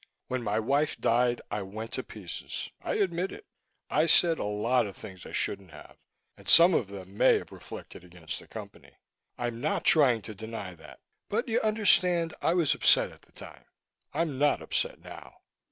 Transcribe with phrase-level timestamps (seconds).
[0.29, 2.71] When my wife died, I went to pieces.
[2.81, 3.45] I admit it.
[3.87, 5.95] I said a lot of things I shouldn't have,
[6.35, 8.93] and some of them may have reflected against the Company.
[9.37, 13.65] I'm not trying to deny that but, you understand, I was upset at the time.
[14.11, 15.35] I'm not upset now."